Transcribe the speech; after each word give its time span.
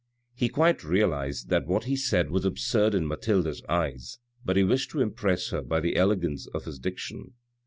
He 0.33 0.49
quite 0.49 0.83
realised 0.83 1.49
that 1.49 1.67
what 1.67 1.83
he 1.83 1.95
said 1.95 2.31
was 2.31 2.43
absurd 2.43 2.95
in 2.95 3.07
Mathilde's 3.07 3.61
eyes, 3.69 4.17
but 4.43 4.57
he 4.57 4.63
wished 4.63 4.89
to 4.89 4.99
impress 4.99 5.49
her 5.51 5.61
by 5.61 5.79
the 5.79 5.95
elegance 5.95 6.47
of 6.55 6.65
his 6.65 6.79
diction. 6.79 7.35